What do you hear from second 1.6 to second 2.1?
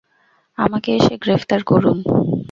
করুন।